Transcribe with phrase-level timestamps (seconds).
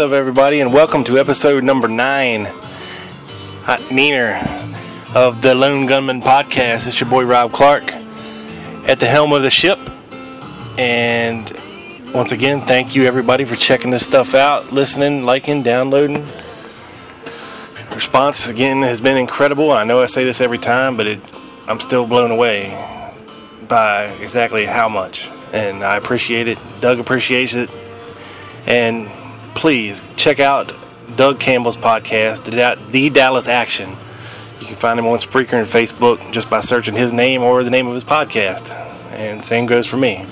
[0.00, 2.46] Up, everybody, and welcome to episode number nine.
[3.64, 4.74] Hot Neener
[5.14, 6.86] of the Lone Gunman podcast.
[6.86, 9.78] It's your boy Rob Clark at the helm of the ship.
[10.78, 11.54] And
[12.14, 16.26] once again, thank you everybody for checking this stuff out, listening, liking, downloading.
[17.94, 19.70] Response again has been incredible.
[19.70, 21.20] I know I say this every time, but it,
[21.66, 22.70] I'm still blown away
[23.68, 25.28] by exactly how much.
[25.52, 26.58] And I appreciate it.
[26.80, 27.68] Doug appreciates it.
[28.64, 29.10] And
[29.54, 30.72] please check out
[31.16, 32.44] Doug Campbell's podcast,
[32.92, 33.96] The, Dallas Action.
[34.60, 37.70] You can find him on Spreaker and Facebook just by searching his name or the
[37.70, 38.70] name of his podcast.
[39.12, 40.26] And same goes for me.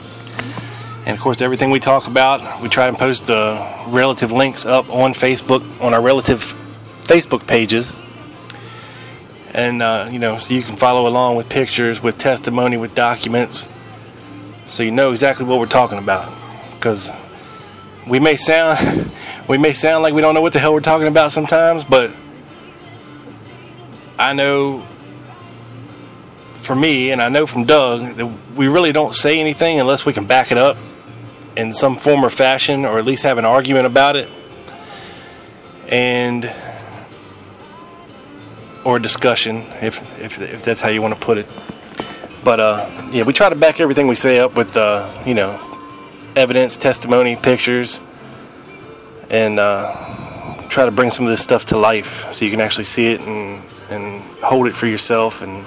[1.07, 4.89] And of course, everything we talk about, we try and post the relative links up
[4.91, 6.55] on Facebook, on our relative
[7.03, 7.95] Facebook pages.
[9.55, 13.69] And, uh, you know, so you can follow along with pictures, with testimony, with documents,
[14.69, 16.33] so you know exactly what we're talking about.
[16.75, 17.11] Because
[18.09, 19.11] we may sound,
[19.49, 22.13] we may sound like we don't know what the hell we're talking about sometimes, but
[24.19, 24.87] I know
[26.63, 30.13] for me, and I know from Doug, that we really don't say anything unless we
[30.13, 30.77] can back it up
[31.57, 34.29] in some form or fashion, or at least have an argument about it,
[35.89, 36.53] and
[38.85, 41.49] or discussion, if if if that's how you want to put it.
[42.45, 45.68] But uh, yeah, we try to back everything we say up with uh, you know
[46.39, 48.01] evidence, testimony, pictures,
[49.29, 52.85] and uh, try to bring some of this stuff to life so you can actually
[52.85, 55.65] see it and and hold it for yourself and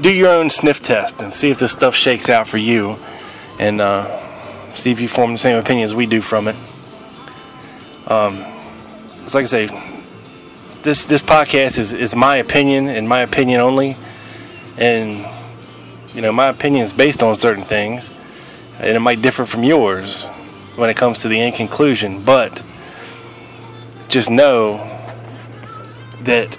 [0.00, 2.96] do your own sniff test and see if this stuff shakes out for you
[3.58, 6.56] and uh, see if you form the same opinion as we do from it.
[8.06, 8.44] Um,
[9.24, 9.66] it's like I say,
[10.82, 13.96] this this podcast is, is my opinion and my opinion only,
[14.78, 15.26] and
[16.14, 18.10] you know my opinion is based on certain things,
[18.78, 20.24] and it might differ from yours
[20.76, 22.22] when it comes to the end conclusion.
[22.22, 22.62] But
[24.08, 24.76] just know
[26.22, 26.56] that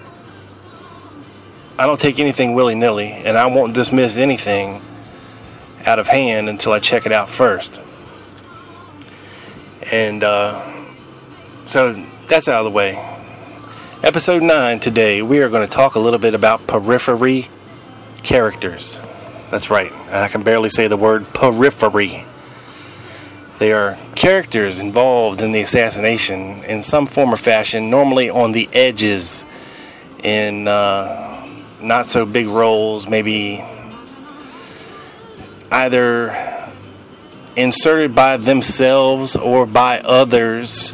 [1.77, 4.81] I don't take anything willy nilly, and I won't dismiss anything
[5.85, 7.81] out of hand until I check it out first.
[9.91, 10.61] And uh,
[11.67, 13.05] so that's out of the way.
[14.03, 17.49] Episode 9 today, we are going to talk a little bit about periphery
[18.23, 18.97] characters.
[19.51, 22.23] That's right, I can barely say the word periphery.
[23.57, 28.69] They are characters involved in the assassination in some form or fashion, normally on the
[28.71, 29.43] edges,
[30.23, 31.47] in uh,
[31.81, 33.63] not so big roles, maybe
[35.71, 36.71] either
[37.55, 40.93] inserted by themselves or by others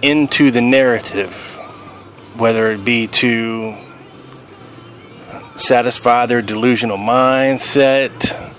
[0.00, 1.34] into the narrative,
[2.36, 3.76] whether it be to
[5.56, 8.52] satisfy their delusional mindset,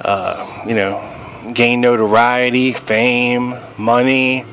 [0.00, 4.44] uh, you know, gain notoriety, fame, money,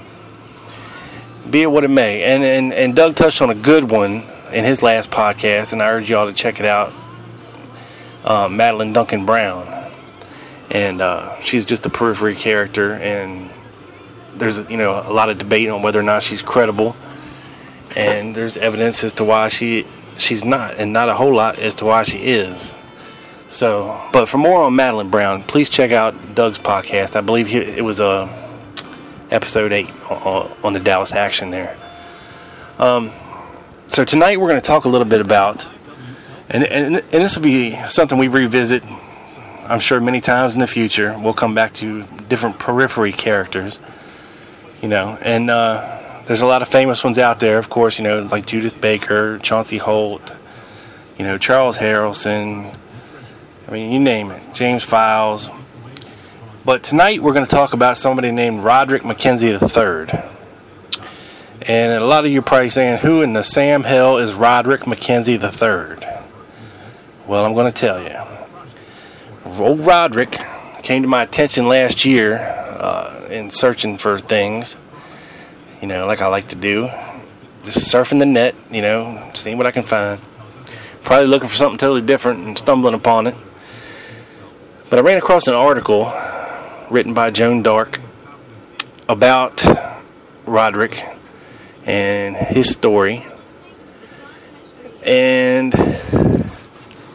[1.49, 2.23] be it what it may.
[2.23, 5.89] And, and, and Doug touched on a good one in his last podcast, and I
[5.89, 6.93] urge y'all to check it out.
[8.23, 9.67] Uh, Madeline Duncan Brown,
[10.69, 13.49] and uh, she's just a periphery character, and
[14.35, 16.95] there's you know a lot of debate on whether or not she's credible,
[17.95, 19.88] and there's evidence as to why she
[20.21, 22.73] she's not, and not a whole lot as to why she is.
[23.49, 27.15] So, but for more on Madeline Brown, please check out Doug's podcast.
[27.17, 28.29] I believe he, it was uh,
[29.29, 31.77] episode eight on, on the Dallas Action there.
[32.79, 33.11] Um,
[33.89, 35.68] so tonight we're going to talk a little bit about,
[36.50, 38.83] and, and and this will be something we revisit.
[39.65, 43.79] I'm sure many times in the future we'll come back to different periphery characters,
[44.81, 48.03] you know, and uh, there's a lot of famous ones out there, of course, you
[48.03, 50.31] know, like Judith Baker, Chauncey Holt,
[51.18, 52.75] you know, Charles Harrelson.
[53.68, 55.50] I mean, you name it, James Files.
[56.63, 60.29] But tonight we're going to talk about somebody named Roderick MacKenzie III.
[61.62, 64.81] And a lot of you are probably saying, who in the Sam hell is Roderick
[64.81, 66.07] MacKenzie III?
[67.27, 68.17] Well, I'm going to tell you.
[69.59, 70.39] Old Roderick
[70.83, 74.75] came to my attention last year uh, in searching for things,
[75.81, 76.88] you know, like I like to do.
[77.63, 80.22] just surfing the net, you know, seeing what I can find.
[81.04, 83.36] Probably looking for something totally different and stumbling upon it.
[84.89, 86.13] But I ran across an article
[86.89, 88.00] written by Joan Dark
[89.10, 89.66] about
[90.45, 91.04] Roderick
[91.86, 93.25] and his story.
[95.04, 95.74] And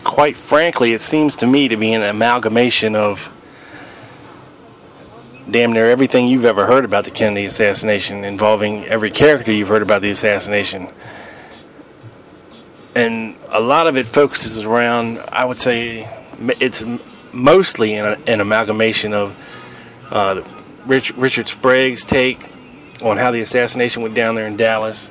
[0.03, 3.31] quite frankly, it seems to me to be an amalgamation of
[5.51, 9.83] damn near everything you've ever heard about the Kennedy assassination, involving every character you've heard
[9.83, 10.89] about the assassination.
[12.95, 16.09] And a lot of it focuses around, I would say,
[16.61, 16.83] it's
[17.33, 19.37] mostly an, an amalgamation of
[20.11, 20.43] uh,
[20.87, 22.41] Rich, Richard Sprague's take
[23.03, 25.11] on how the assassination went down there in Dallas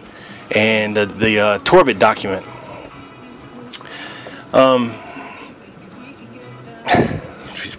[0.51, 1.57] and uh, the uh,
[1.93, 2.45] document.
[4.51, 4.89] Um,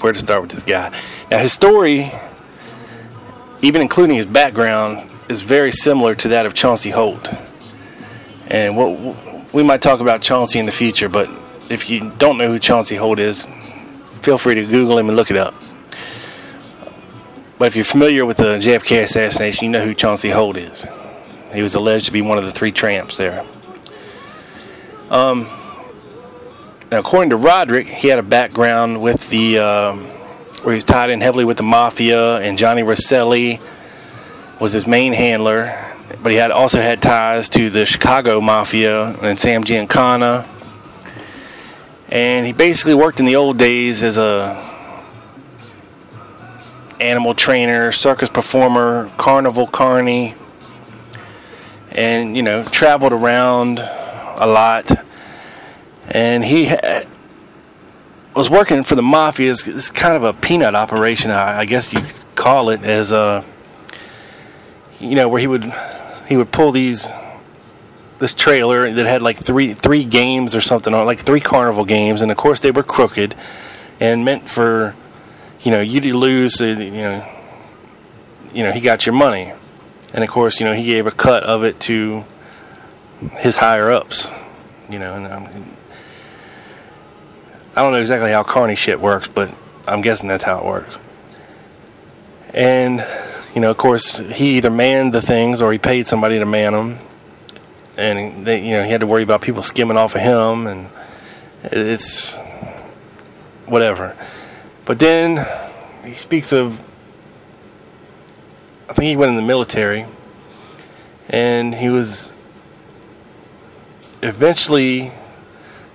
[0.00, 0.92] where to start with this guy?
[1.30, 2.12] Now, his story
[3.62, 7.28] even including his background, is very similar to that of Chauncey Holt.
[8.48, 11.28] And what we might talk about Chauncey in the future, but
[11.68, 13.46] if you don't know who Chauncey Holt is,
[14.22, 15.54] feel free to Google him and look it up.
[17.58, 20.86] But if you're familiar with the JFK assassination, you know who Chauncey Holt is.
[21.52, 23.44] He was alleged to be one of the three tramps there.
[25.10, 25.48] Um,
[26.90, 30.10] now, according to Roderick, he had a background with the um,
[30.62, 33.60] where he was tied in heavily with the mafia, and Johnny Rosselli
[34.60, 35.82] was his main handler.
[36.22, 40.46] But he had also had ties to the Chicago mafia and Sam Giancana.
[42.08, 44.66] And he basically worked in the old days as a
[47.00, 50.34] animal trainer, circus performer, carnival carny,
[51.90, 54.90] and you know traveled around a lot.
[56.08, 56.66] And he
[58.36, 59.50] was working for the mafia.
[59.50, 63.12] It's, it's kind of a peanut operation, I, I guess you could call it, as
[63.12, 63.44] a
[65.00, 65.72] you know where he would
[66.28, 67.06] he would pull these
[68.18, 72.22] this trailer that had like three three games or something on like three carnival games,
[72.22, 73.34] and of course they were crooked
[74.00, 74.94] and meant for
[75.62, 76.60] you know you to lose.
[76.60, 77.28] You know,
[78.52, 79.52] you know he got your money,
[80.12, 82.24] and of course you know he gave a cut of it to
[83.38, 84.28] his higher ups.
[84.88, 85.75] You know, and um,
[87.76, 89.54] I don't know exactly how carny shit works, but
[89.86, 90.96] I'm guessing that's how it works.
[92.54, 93.06] And,
[93.54, 96.72] you know, of course, he either manned the things or he paid somebody to man
[96.72, 96.98] them.
[97.98, 100.88] And, they, you know, he had to worry about people skimming off of him, and
[101.64, 102.34] it's
[103.66, 104.16] whatever.
[104.86, 105.46] But then
[106.02, 106.80] he speaks of,
[108.88, 110.06] I think he went in the military,
[111.28, 112.30] and he was
[114.22, 115.12] eventually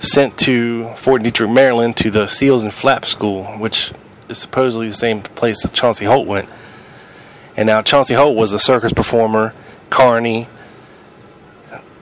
[0.01, 3.91] sent to Fort Detrick, Maryland, to the Seals and Flaps School, which
[4.27, 6.49] is supposedly the same place that Chauncey Holt went.
[7.55, 9.53] And now Chauncey Holt was a circus performer,
[9.89, 10.47] carney,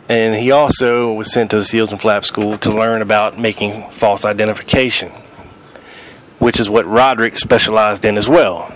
[0.08, 3.92] and he also was sent to the Seals and Flaps School to learn about making
[3.92, 5.12] false identification,
[6.40, 8.74] which is what Roderick specialized in as well.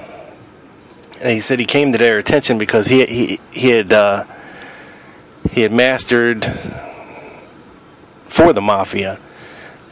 [1.20, 4.26] And he said he came to their attention because he he he had uh,
[5.52, 6.44] he had mastered
[8.34, 9.20] for the mafia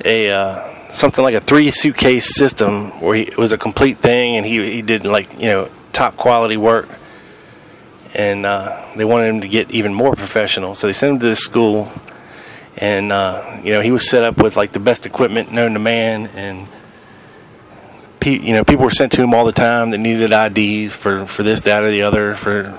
[0.06, 4.36] a uh, something like a three suitcase system where he, it was a complete thing
[4.36, 6.90] and he he did like you know top quality work.
[8.14, 10.76] And uh, they wanted him to get even more professional.
[10.76, 11.90] So they sent him to this school
[12.76, 15.80] and uh, you know he was set up with like the best equipment known to
[15.80, 16.68] man and
[18.26, 21.44] you know people were sent to him all the time that needed IDs for for
[21.44, 22.78] this that or the other for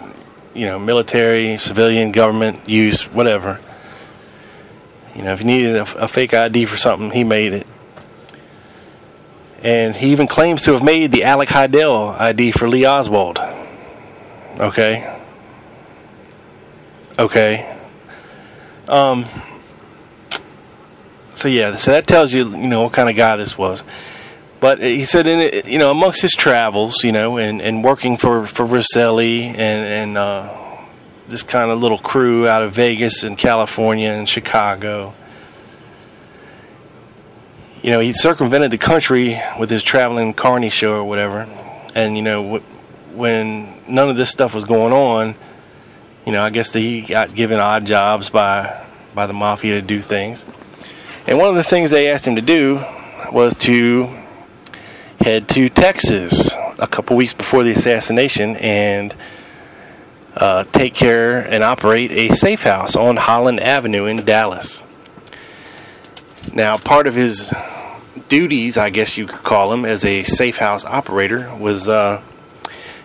[0.55, 3.59] you know military civilian government use whatever
[5.15, 7.67] you know, if you needed a, a fake ID for something, he made it.
[9.63, 13.39] And he even claims to have made the Alek Hidell ID for Lee Oswald.
[14.59, 15.19] Okay.
[17.19, 17.79] Okay.
[18.89, 19.27] Um.
[21.35, 23.83] So yeah, so that tells you, you know, what kind of guy this was.
[24.61, 28.17] But he said, in it, you know, amongst his travels, you know, and, and working
[28.17, 30.62] for for Rosselli and and uh,
[31.33, 35.15] this kind of little crew out of Vegas and California and Chicago.
[37.83, 41.49] You know, he circumvented the country with his traveling carny show or whatever.
[41.95, 42.59] And, you know,
[43.15, 45.35] when none of this stuff was going on,
[46.25, 49.83] you know, I guess that he got given odd jobs by by the mafia to
[49.83, 50.45] do things.
[51.27, 52.85] And one of the things they asked him to do
[53.31, 54.23] was to
[55.21, 59.15] head to Texas a couple weeks before the assassination and
[60.37, 64.83] uh, take care and operate a safe house on Holland Avenue in Dallas.
[66.53, 67.53] Now, part of his
[68.29, 72.23] duties, I guess you could call him, as a safe house operator was, uh,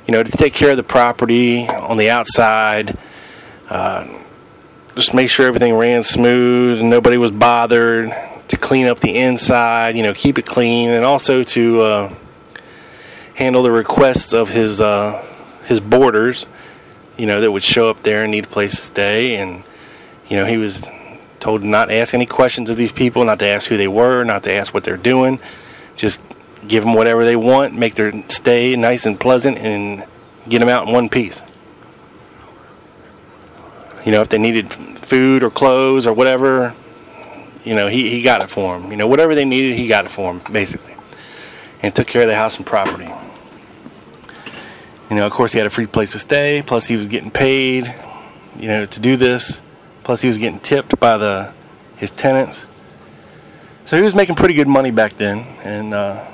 [0.07, 2.98] you know, to take care of the property on the outside,
[3.69, 4.07] uh,
[4.96, 8.13] just make sure everything ran smooth and nobody was bothered.
[8.48, 12.13] To clean up the inside, you know, keep it clean, and also to uh,
[13.34, 15.22] handle the requests of his uh,
[15.65, 16.46] his boarders,
[17.18, 19.38] you know, that would show up there and need a place to stay.
[19.38, 19.64] And
[20.30, 20.84] you know, he was
[21.40, 24.24] told not to ask any questions of these people, not to ask who they were,
[24.24, 25.40] not to ask what they're doing,
[25.96, 26.20] just
[26.68, 30.04] give them whatever they want, make their stay nice and pleasant, and
[30.50, 31.42] get them out in one piece.
[34.06, 34.72] You know, if they needed
[35.06, 36.76] food or clothes or whatever,
[37.64, 38.92] you know, he, he got it for them.
[38.92, 40.96] You know, whatever they needed, he got it for them, basically.
[41.82, 43.10] And took care of the house and property.
[45.10, 47.32] You know, of course, he had a free place to stay, plus, he was getting
[47.32, 47.96] paid,
[48.60, 49.62] you know, to do this.
[50.04, 51.54] Plus, he was getting tipped by the
[51.98, 52.66] his tenants.
[53.86, 55.40] So he was making pretty good money back then.
[55.64, 56.26] And, uh,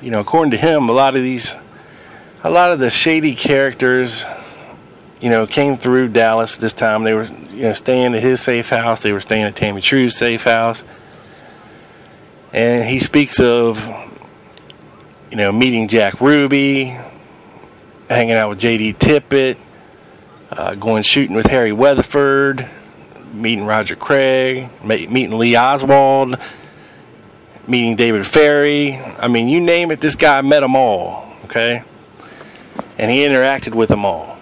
[0.00, 1.54] you know, according to him, a lot of these,
[2.42, 4.24] a lot of the shady characters,
[5.20, 7.04] you know, came through Dallas this time.
[7.04, 9.00] They were, you know, staying at his safe house.
[9.00, 10.84] They were staying at Tammi True's safe house.
[12.52, 13.84] And he speaks of,
[15.30, 16.98] you know, meeting Jack Ruby,
[18.12, 18.94] hanging out with J.D.
[18.94, 19.56] Tippit,
[20.50, 22.68] uh, going shooting with Harry Weatherford,
[23.32, 26.38] meeting Roger Craig, meeting Lee Oswald,
[27.66, 28.96] meeting David Ferrie.
[29.18, 31.82] I mean, you name it, this guy met them all, okay?
[32.98, 34.38] And he interacted with them all.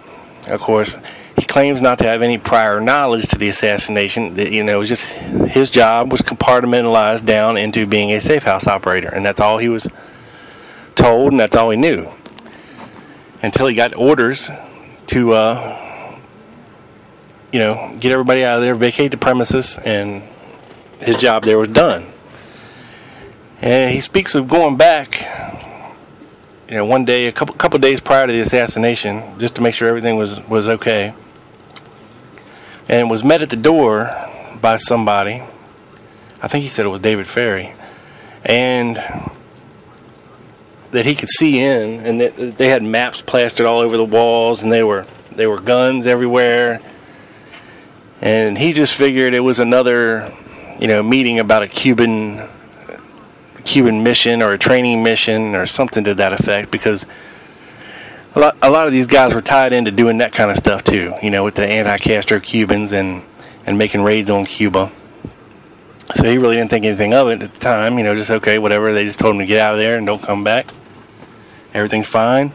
[0.46, 0.96] Of course,
[1.36, 4.34] he claims not to have any prior knowledge to the assassination.
[4.34, 9.08] That you know, just his job was compartmentalized down into being a safe house operator,
[9.08, 9.86] and that's all he was
[10.96, 12.10] told, and that's all he knew.
[13.42, 14.50] Until he got orders
[15.08, 16.18] to, uh,
[17.52, 20.22] you know, get everybody out of there, vacate the premises, and
[21.00, 22.12] his job there was done.
[23.62, 25.26] And he speaks of going back
[26.70, 29.74] you know, one day, a couple couple days prior to the assassination, just to make
[29.74, 31.12] sure everything was was okay,
[32.88, 34.14] and was met at the door
[34.60, 35.42] by somebody.
[36.40, 37.74] I think he said it was David Ferrie,
[38.44, 39.02] and
[40.92, 44.62] that he could see in, and that they had maps plastered all over the walls,
[44.62, 46.80] and they were they were guns everywhere,
[48.20, 50.34] and he just figured it was another,
[50.80, 52.48] you know, meeting about a Cuban
[53.64, 57.06] Cuban mission or a training mission or something to that effect because
[58.34, 60.84] a lot, a lot of these guys were tied into doing that kind of stuff
[60.84, 63.22] too, you know, with the anti-Castro Cubans and,
[63.66, 64.92] and making raids on Cuba.
[66.14, 68.58] So he really didn't think anything of it at the time, you know, just okay,
[68.58, 68.92] whatever.
[68.92, 70.72] They just told him to get out of there and don't come back.
[71.74, 72.52] Everything's fine.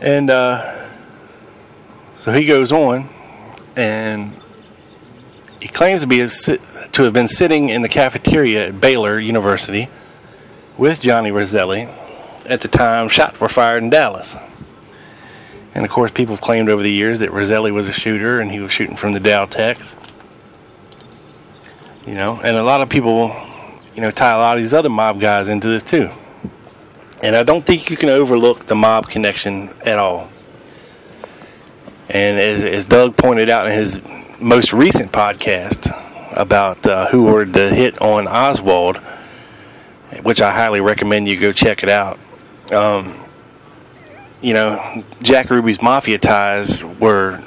[0.00, 0.88] And uh,
[2.16, 3.08] so he goes on
[3.76, 4.32] and
[5.60, 9.88] he claims to be a, to have been sitting in the cafeteria at Baylor University
[10.78, 11.88] with Johnny Rosselli
[12.46, 14.36] at the time shots were fired in Dallas.
[15.74, 18.50] And of course, people have claimed over the years that Rosselli was a shooter and
[18.50, 19.94] he was shooting from the Dal-Tex.
[22.06, 23.34] You know, and a lot of people,
[23.94, 26.10] you know, tie a lot of these other mob guys into this too.
[27.22, 30.30] And I don't think you can overlook the mob connection at all.
[32.08, 34.00] And as, as Doug pointed out in his
[34.40, 35.94] most recent podcast,
[36.32, 38.98] about uh, who ordered the hit on Oswald,
[40.22, 42.18] which I highly recommend you go check it out.
[42.70, 43.18] Um,
[44.40, 47.42] you know, Jack Ruby's mafia ties were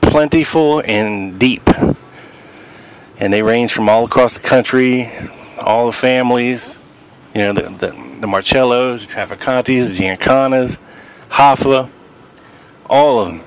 [0.00, 1.68] plentiful and deep,
[3.18, 5.12] and they range from all across the country,
[5.58, 6.78] all the families.
[7.38, 7.86] You know, the the,
[8.20, 10.78] the Marcellos, the Trafficantes, the Giancanas,
[11.30, 11.90] Hoffa,
[12.90, 13.42] all of them.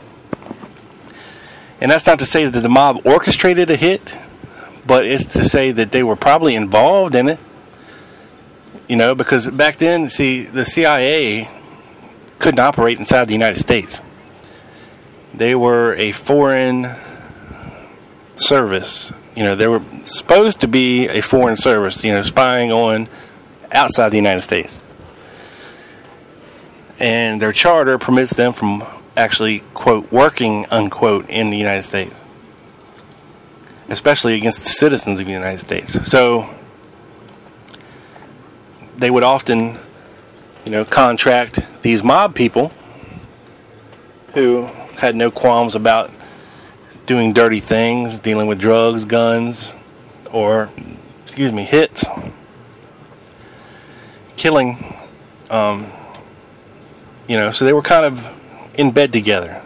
[1.80, 4.14] And that's not to say that the mob orchestrated a hit
[4.86, 7.40] but it's to say that they were probably involved in it.
[8.88, 11.50] You know, because back then, see, the CIA
[12.40, 14.02] couldn't operate inside the United States.
[15.34, 16.96] They were a foreign
[18.36, 19.14] service.
[19.36, 23.08] You know, they were supposed to be a foreign service, you know, spying on
[23.72, 24.80] outside the United States.
[27.00, 28.84] And their charter permits them from
[29.18, 32.14] actually, quote, working, unquote, in the United States
[33.92, 36.10] especially against the citizens of the United States.
[36.10, 36.50] So
[38.98, 39.78] they would often,
[40.66, 42.72] you know, contract these mob people
[44.34, 44.64] who
[44.96, 46.10] had no qualms about
[47.06, 49.74] doing dirty things, dealing with drugs, guns,
[50.32, 50.70] or,
[51.26, 52.06] excuse me, hits,
[54.38, 54.84] killing.
[55.50, 55.92] Um,
[57.28, 58.26] you know, so they were kind of
[58.74, 59.62] in bed together.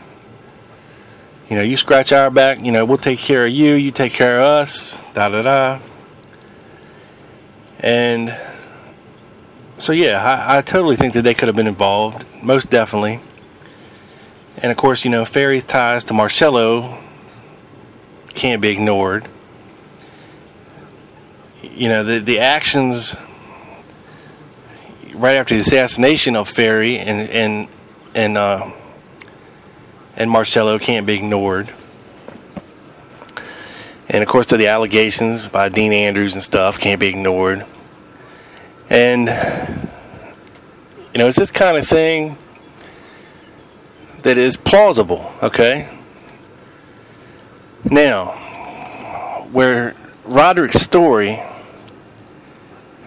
[1.49, 4.13] You know, you scratch our back, you know, we'll take care of you, you take
[4.13, 5.79] care of us, da da da.
[7.79, 8.35] And
[9.77, 13.19] so, yeah, I, I totally think that they could have been involved, most definitely.
[14.57, 16.97] And of course, you know, Ferrie's ties to Marcello
[18.33, 19.27] can't be ignored.
[21.61, 23.15] You know, the the actions
[25.13, 27.67] right after the assassination of Ferrie and and
[28.13, 28.71] and uh,
[30.15, 31.71] and Marcello can't be ignored.
[34.07, 37.65] And of course, the allegations by Dean Andrews and stuff can't be ignored.
[38.89, 39.27] And
[41.13, 42.37] you know, it's this kind of thing
[44.23, 45.31] that is plausible.
[45.41, 45.89] Okay.
[47.83, 48.31] Now,
[49.51, 51.41] where Roderick's story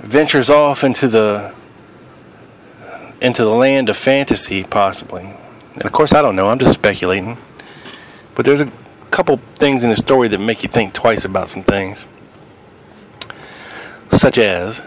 [0.02, 1.54] ventures off into the
[3.20, 5.34] into the land of fantasy, possibly.
[5.74, 6.48] And of course, I don't know.
[6.48, 7.38] I'm just speculating.
[8.34, 8.70] But there's a
[9.10, 12.04] couple things in the story that make you think twice about some things,
[14.12, 14.80] such as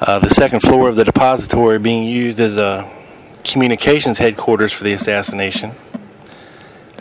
[0.00, 2.90] uh, the second floor of the depository being used as a
[3.44, 5.72] communications headquarters for the assassination.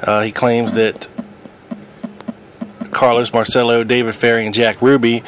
[0.01, 1.07] Uh, he claims that
[2.91, 5.23] Carlos Marcello, David Ferrie, and Jack Ruby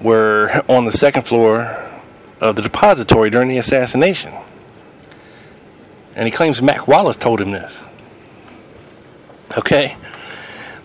[0.00, 1.89] were on the second floor
[2.40, 4.34] of the depository during the assassination.
[6.14, 7.80] And he claims Mac Wallace told him this.
[9.56, 9.96] Okay?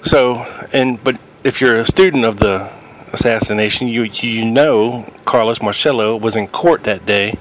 [0.04, 0.36] So,
[0.72, 2.72] and but if you're a student of the
[3.12, 7.38] assassination, you you know Carlos Marcello was in court that day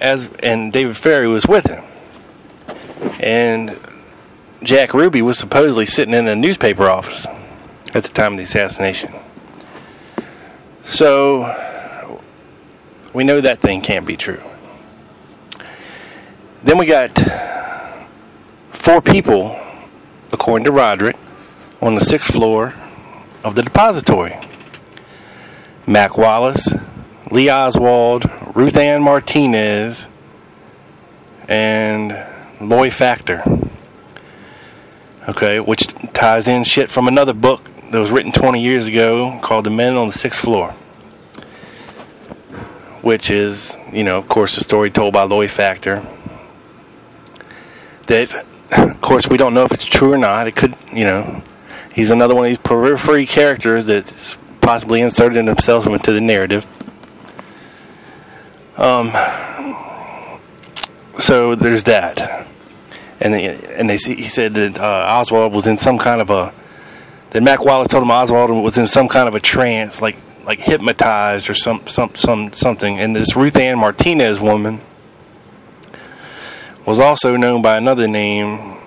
[0.00, 1.84] as and David Ferrie was with him.
[3.20, 3.78] And
[4.62, 7.26] Jack Ruby was supposedly sitting in a newspaper office
[7.94, 9.14] at the time of the assassination.
[10.84, 11.44] So
[13.12, 14.42] we know that thing can't be true.
[16.62, 17.18] Then we got
[18.72, 19.58] four people,
[20.32, 21.16] according to Roderick,
[21.80, 22.74] on the sixth floor
[23.42, 24.38] of the depository.
[25.86, 26.68] Mac Wallace,
[27.30, 30.06] Lee Oswald, Ruth Ann Martinez,
[31.48, 32.16] and
[32.60, 33.42] Loy Factor.
[35.28, 39.64] Okay, which ties in shit from another book that was written 20 years ago called
[39.64, 40.74] The Men on the Sixth Floor.
[43.02, 46.06] Which is, you know, of course, the story told by Loy Factor.
[48.06, 50.46] That, of course, we don't know if it's true or not.
[50.46, 51.42] It could, you know,
[51.92, 56.66] he's another one of these periphery characters that's possibly inserted himself into the narrative.
[58.76, 59.12] Um,
[61.18, 62.46] so there's that,
[63.20, 66.52] and they, and they he said that uh, Oswald was in some kind of a
[67.30, 70.58] that Mac Wallace told him Oswald was in some kind of a trance, like like
[70.58, 72.98] hypnotized or some some some something.
[72.98, 74.80] And this Ruth Ann Martinez woman
[76.86, 78.78] was also known by another name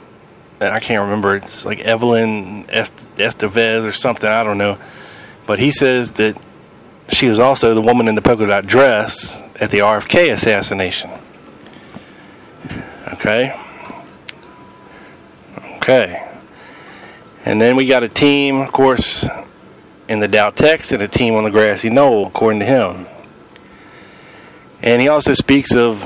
[0.59, 1.35] that I can't remember.
[1.37, 4.29] It's like Evelyn Estevez or something.
[4.29, 4.77] I don't know.
[5.45, 6.37] But he says that
[7.09, 11.11] she was also the woman in the polka dot dress at the RFK assassination.
[13.13, 13.59] Okay.
[15.77, 16.29] Okay.
[17.45, 19.25] And then we got a team, of course,
[20.13, 23.07] in the Dow and a team on the grassy knoll, according to him.
[24.81, 26.03] And he also speaks of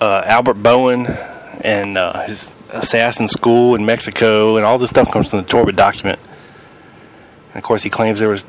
[0.00, 5.30] uh, Albert Bowen and uh, his assassin school in Mexico, and all this stuff comes
[5.30, 6.18] from the Torbitt document.
[7.48, 8.44] And of course, he claims there was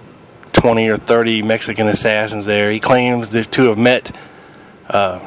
[0.54, 2.70] 20 or 30 Mexican assassins there.
[2.70, 4.14] He claims to have met
[4.90, 5.20] uh,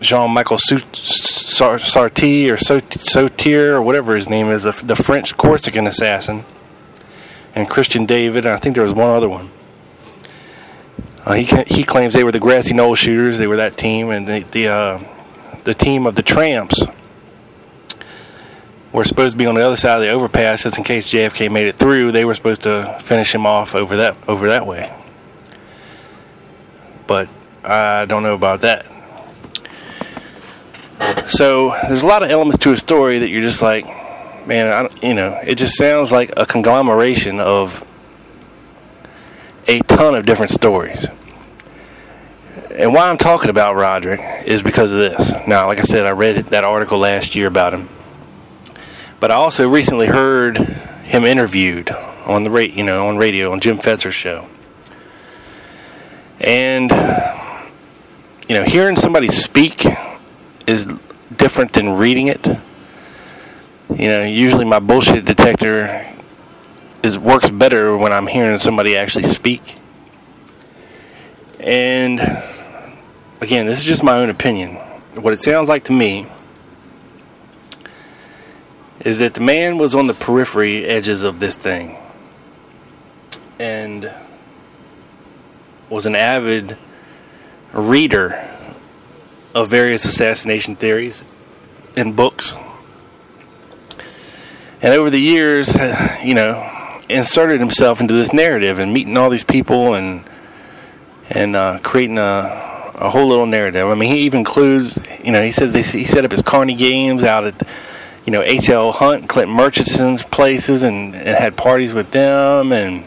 [0.00, 6.44] Jean-Michel Sarti or Sotir or whatever his name is, the French Corsican assassin,
[7.56, 8.46] and Christian David.
[8.46, 9.50] And I think there was one other one.
[11.24, 13.38] Uh, he he claims they were the grassy knoll shooters.
[13.38, 15.02] They were that team, and the the, uh,
[15.64, 16.86] the team of the tramps
[18.92, 21.50] were supposed to be on the other side of the overpass just in case JFK
[21.50, 22.12] made it through.
[22.12, 24.94] They were supposed to finish him off over that over that way.
[27.08, 27.28] But
[27.64, 28.86] I don't know about that.
[31.28, 33.84] So there's a lot of elements to a story that you're just like,
[34.46, 37.84] man, I, you know, it just sounds like a conglomeration of
[39.66, 41.06] a ton of different stories.
[42.70, 45.32] And why I'm talking about Roderick is because of this.
[45.46, 47.88] Now, like I said, I read that article last year about him
[49.20, 53.60] but I also recently heard him interviewed on the rate, you know, on radio on
[53.60, 54.46] Jim Fetzer's show.
[56.40, 56.90] And
[58.48, 59.86] you know, hearing somebody speak
[60.66, 60.86] is
[61.36, 62.46] different than reading it.
[63.90, 66.12] You know, usually my bullshit detector
[67.02, 69.76] is works better when I'm hearing somebody actually speak.
[71.60, 72.20] And
[73.40, 74.74] again, this is just my own opinion.
[75.14, 76.26] What it sounds like to me
[79.00, 81.96] is that the man was on the periphery edges of this thing
[83.58, 84.12] and
[85.88, 86.76] was an avid
[87.72, 88.50] reader
[89.54, 91.22] of various assassination theories
[91.96, 92.54] and books.
[94.86, 95.74] And over the years,
[96.22, 100.22] you know, inserted himself into this narrative and meeting all these people and
[101.28, 103.88] and uh, creating a, a whole little narrative.
[103.88, 106.74] I mean, he even includes, you know, he says they, he set up his Carney
[106.74, 107.66] games out at,
[108.24, 108.92] you know, H.L.
[108.92, 113.04] Hunt, Clint Murchison's places, and, and had parties with them, and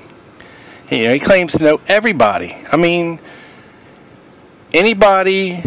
[0.91, 2.57] you know, he claims to know everybody.
[2.69, 3.21] I mean,
[4.73, 5.63] anybody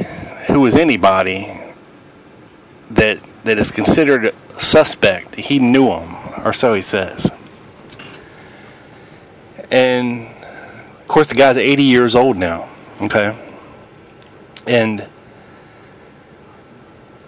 [0.48, 1.59] who was anybody
[2.90, 7.31] that that is considered suspect, he knew him, or so he says.
[9.71, 10.29] And
[11.01, 12.69] of course, the guy's 80 years old now.
[13.01, 13.37] Okay,
[14.67, 15.09] and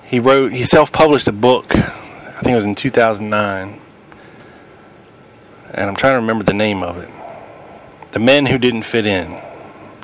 [0.05, 1.75] he wrote, he self-published a book.
[1.75, 3.81] I think it was in 2009,
[5.73, 7.09] and I'm trying to remember the name of it.
[8.13, 9.41] The Men Who Didn't Fit In,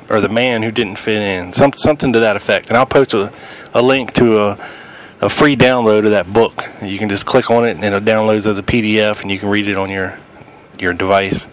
[0.08, 2.68] or the Man Who Didn't Fit In, some, something to that effect.
[2.68, 3.32] And I'll post a,
[3.72, 4.68] a link to a
[5.20, 6.64] a free download of that book.
[6.82, 9.48] You can just click on it and it downloads as a PDF, and you can
[9.48, 10.18] read it on your
[10.78, 11.46] your device.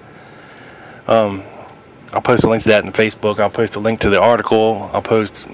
[1.08, 1.44] Um,
[2.14, 3.40] I'll post a link to that in Facebook.
[3.40, 4.90] I'll post a link to the article.
[4.94, 5.48] I'll post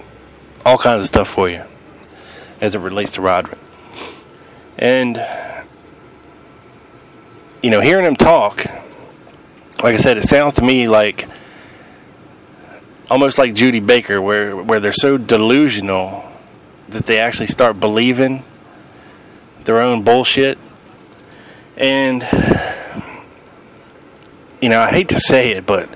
[0.65, 1.63] all kinds of stuff for you
[2.62, 3.60] as it relates to Roderick.
[4.78, 5.17] And
[7.63, 8.65] you know, hearing him talk,
[9.82, 11.28] like I said, it sounds to me like
[13.10, 16.32] almost like Judy Baker, where where they're so delusional
[16.93, 18.43] that they actually start believing
[19.65, 20.58] their own bullshit.
[21.75, 22.21] And,
[24.62, 25.89] you know, I hate to say it, but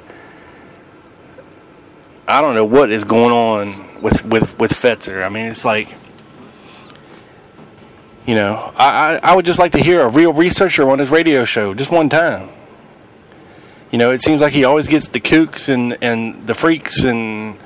[2.27, 5.25] I don't know what is going on with, with, with Fetzer.
[5.25, 5.93] I mean, it's like,
[8.25, 11.09] you know, I, I, I would just like to hear a real researcher on his
[11.09, 12.49] radio show just one time.
[13.91, 17.57] You know, it seems like he always gets the kooks and, and the freaks and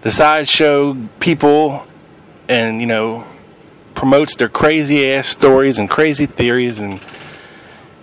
[0.00, 1.86] the sideshow people
[2.48, 3.24] and you know
[3.94, 7.00] promotes their crazy ass stories and crazy theories and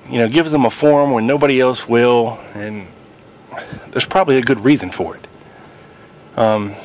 [0.10, 2.88] you know gives them a forum when nobody else will and
[3.92, 5.28] there's probably a good reason for it.
[6.36, 6.76] Um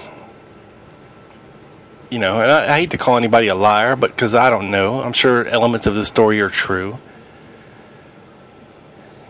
[2.11, 4.71] you know and I, I hate to call anybody a liar but because i don't
[4.71, 5.01] know.
[5.03, 6.99] I'm sure elements of the story are true.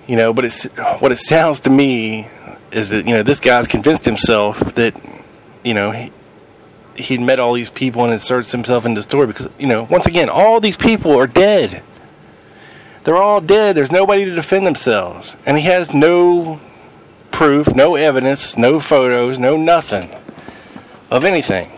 [0.06, 0.64] You know but it's
[0.98, 2.28] what it sounds to me
[2.72, 5.00] is that you know this guy's convinced himself that
[5.64, 6.10] you know
[6.98, 10.06] he'd met all these people and inserts himself into the story because you know once
[10.06, 11.82] again all these people are dead.
[13.04, 13.76] They're all dead.
[13.76, 15.36] There's nobody to defend themselves.
[15.46, 16.60] And he has no
[17.30, 20.10] proof no evidence no photos no nothing
[21.10, 21.70] of anything.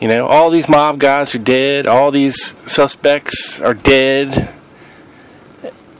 [0.00, 1.86] You know all these mob guys are dead.
[1.86, 4.54] All these suspects are dead.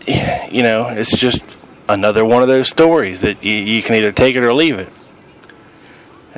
[0.06, 1.58] You know it's just
[1.88, 4.92] another one of those stories that you, you can either take it or leave it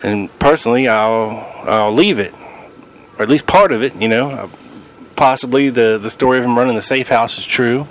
[0.02, 1.30] and personally, I'll
[1.64, 2.34] I'll leave it,
[3.16, 3.94] or at least part of it.
[3.94, 4.48] You know, uh,
[5.16, 7.86] possibly the the story of him running the safe house is true.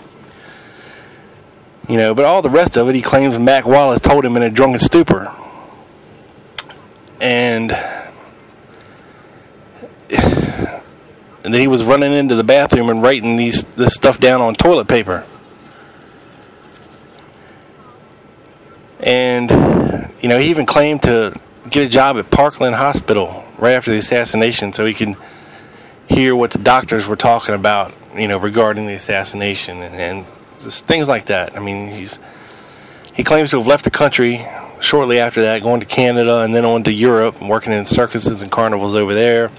[1.87, 4.43] You know, but all the rest of it, he claims Mac Wallace told him in
[4.43, 5.31] a drunken stupor,
[7.19, 7.71] and
[10.09, 10.81] and
[11.43, 14.87] then he was running into the bathroom and writing these this stuff down on toilet
[14.87, 15.25] paper.
[18.99, 19.49] And
[20.21, 21.37] you know, he even claimed to
[21.69, 25.15] get a job at Parkland Hospital right after the assassination so he can
[26.07, 30.25] hear what the doctors were talking about, you know, regarding the assassination and, and
[30.61, 31.55] just things like that.
[31.55, 32.19] I mean, he's
[33.13, 34.45] he claims to have left the country
[34.79, 38.51] shortly after that, going to Canada and then on to Europe, working in circuses and
[38.51, 39.49] carnivals over there.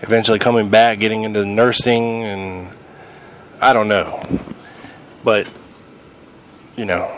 [0.00, 2.68] Eventually coming back, getting into nursing, and
[3.60, 4.24] I don't know.
[5.24, 5.48] But,
[6.76, 7.10] you know,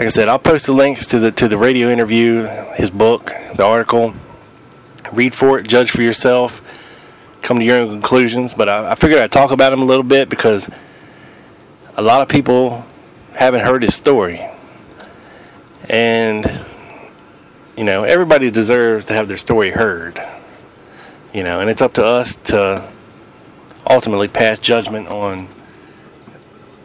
[0.00, 3.34] like I said, I'll post the links to the to the radio interview, his book,
[3.54, 4.14] the article.
[5.12, 6.62] Read for it, judge for yourself,
[7.42, 8.54] come to your own conclusions.
[8.54, 10.70] But I, I figured I'd talk about him a little bit because
[11.98, 12.82] a lot of people
[13.34, 14.42] haven't heard his story,
[15.90, 16.64] and
[17.76, 20.18] you know everybody deserves to have their story heard.
[21.34, 22.90] You know, and it's up to us to
[23.86, 25.46] ultimately pass judgment on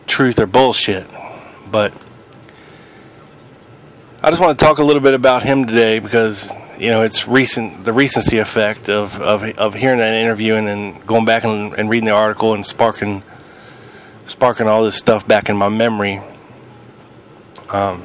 [0.06, 1.08] truth or bullshit.
[1.72, 1.94] But
[4.26, 7.28] I just want to talk a little bit about him today because you know it's
[7.28, 11.76] recent, the recency effect of of, of hearing that interview and then going back and,
[11.76, 13.22] and reading the article and sparking
[14.26, 16.24] sparking all this stuff back in my memory.
[17.70, 18.04] Um,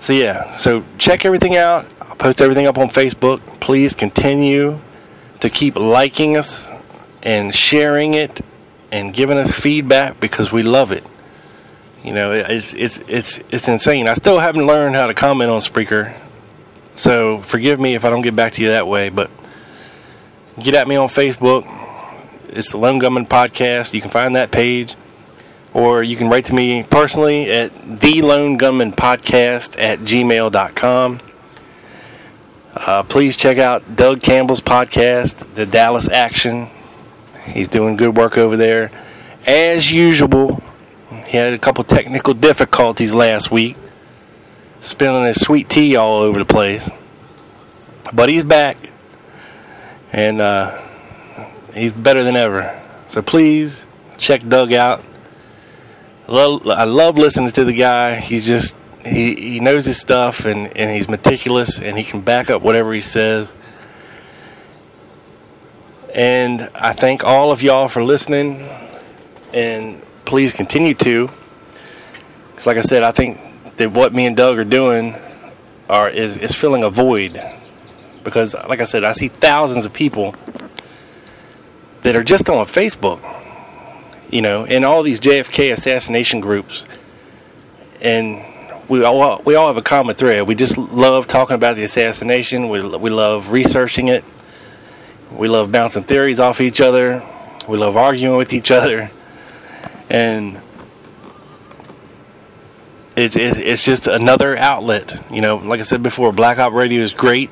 [0.00, 1.86] so yeah, so check everything out.
[2.00, 3.42] I'll post everything up on Facebook.
[3.60, 4.80] Please continue
[5.40, 6.66] to keep liking us
[7.22, 8.40] and sharing it
[8.90, 11.04] and giving us feedback because we love it.
[12.04, 14.08] You know, it's it's it's it's insane.
[14.08, 16.14] I still haven't learned how to comment on Spreaker,
[16.96, 19.10] so forgive me if I don't get back to you that way.
[19.10, 19.30] But
[20.58, 21.66] get at me on Facebook.
[22.48, 23.92] It's the Lone Gunman Podcast.
[23.92, 24.96] You can find that page.
[25.72, 31.20] Or you can write to me personally at the Lone Gunman Podcast at gmail.com.
[32.74, 36.68] Uh, please check out Doug Campbell's podcast, The Dallas Action.
[37.44, 38.90] He's doing good work over there.
[39.46, 40.62] As usual,
[41.30, 43.76] he had a couple technical difficulties last week,
[44.80, 46.90] spilling his sweet tea all over the place.
[48.12, 48.76] But he's back,
[50.12, 50.82] and uh,
[51.72, 52.76] he's better than ever.
[53.06, 53.86] So please
[54.18, 55.04] check Doug out.
[56.28, 58.16] I love listening to the guy.
[58.16, 62.50] He's just he, he knows his stuff and, and he's meticulous and he can back
[62.50, 63.52] up whatever he says.
[66.12, 68.68] And I thank all of y'all for listening
[69.52, 71.28] and please continue to.
[72.50, 75.16] Because, like I said, I think that what me and Doug are doing
[75.88, 77.42] are is, is filling a void.
[78.22, 80.36] Because, like I said, I see thousands of people
[82.02, 83.20] that are just on Facebook,
[84.30, 86.86] you know, in all these JFK assassination groups.
[88.00, 88.44] And
[88.88, 90.46] we all we all have a common thread.
[90.46, 92.68] We just love talking about the assassination.
[92.68, 94.24] We we love researching it.
[95.32, 97.20] We love bouncing theories off each other.
[97.68, 99.10] We love arguing with each other,
[100.10, 100.60] and
[103.16, 105.24] it's it's just another outlet.
[105.30, 107.50] You know, like I said before, Black Op Radio is great,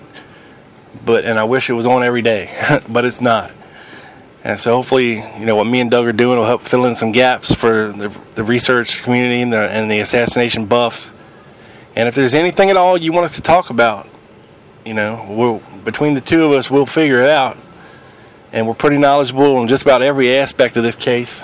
[1.05, 3.53] but and I wish it was on every day, but it's not.
[4.44, 6.94] And so hopefully, you know, what me and Doug are doing will help fill in
[6.94, 11.11] some gaps for the, the research community and the, and the assassination buffs
[11.99, 14.09] and if there's anything at all you want us to talk about,
[14.87, 17.59] you know, we'll, between the two of us, we'll figure it out.
[18.53, 21.42] And we're pretty knowledgeable on just about every aspect of this case.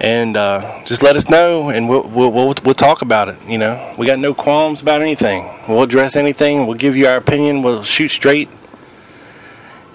[0.00, 3.36] And uh, just let us know, and we'll, we'll, we'll we'll talk about it.
[3.46, 5.46] You know, we got no qualms about anything.
[5.68, 6.66] We'll address anything.
[6.66, 7.62] We'll give you our opinion.
[7.62, 8.48] We'll shoot straight.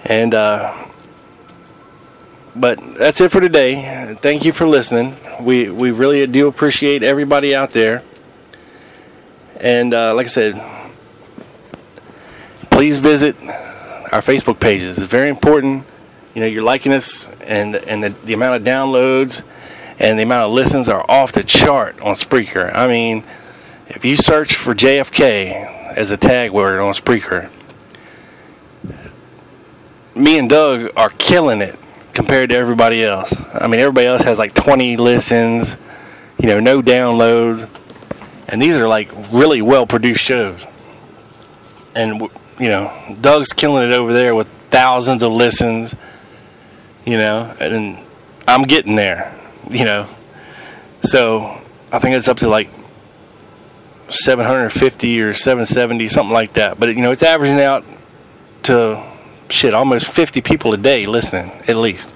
[0.04, 0.86] And uh,
[2.54, 4.16] but that's it for today.
[4.22, 5.16] Thank you for listening.
[5.40, 8.04] We we really do appreciate everybody out there.
[9.58, 10.54] And uh, like I said,
[12.70, 14.98] please visit our Facebook pages.
[14.98, 15.84] It's very important.
[16.32, 19.42] You know, you're liking us, and and the, the amount of downloads
[19.98, 22.74] and the amount of listens are off the chart on Spreaker.
[22.74, 23.24] I mean,
[23.88, 27.50] if you search for JFK as a tag word on Spreaker,
[30.14, 31.78] me and Doug are killing it
[32.12, 33.34] compared to everybody else.
[33.52, 35.76] I mean, everybody else has like 20 listens,
[36.38, 37.68] you know, no downloads
[38.48, 40.64] and these are like really well produced shows.
[41.94, 42.20] And
[42.58, 45.94] you know, Doug's killing it over there with thousands of listens.
[47.04, 47.98] You know, and
[48.48, 49.32] I'm getting there.
[49.68, 50.08] You know,
[51.02, 52.68] so I think it's up to like
[54.10, 56.78] 750 or 770, something like that.
[56.78, 57.84] But you know, it's averaging out
[58.64, 59.04] to
[59.48, 62.14] shit almost 50 people a day listening at least,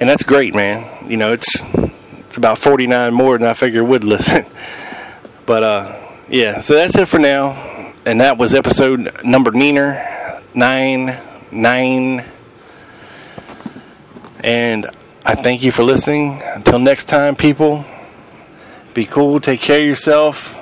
[0.00, 1.10] and that's great, man.
[1.10, 1.62] You know, it's
[2.28, 4.46] it's about 49 more than I figured would listen.
[5.46, 7.94] But uh, yeah, so that's it for now.
[8.04, 11.16] And that was episode number niner nine
[11.52, 12.24] nine.
[14.40, 14.90] And
[15.28, 16.40] I thank you for listening.
[16.40, 17.84] Until next time, people,
[18.94, 20.56] be cool, take care of yourself,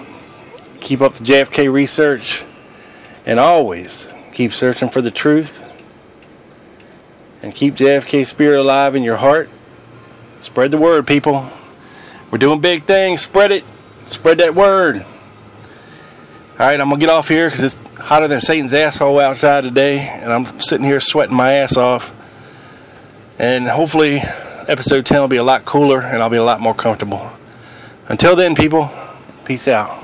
[0.80, 2.42] keep up the JFK research,
[3.26, 5.62] and always keep searching for the truth.
[7.42, 9.50] And keep JFK spirit alive in your heart.
[10.40, 11.50] Spread the word, people.
[12.30, 13.20] We're doing big things.
[13.20, 13.64] Spread it.
[14.06, 15.04] Spread that word.
[16.52, 19.98] All right, I'm gonna get off here because it's hotter than Satan's asshole outside today,
[19.98, 22.10] and I'm sitting here sweating my ass off.
[23.38, 24.22] And hopefully,
[24.68, 27.30] episode 10 will be a lot cooler, and I'll be a lot more comfortable.
[28.08, 28.90] Until then, people,
[29.44, 30.03] peace out.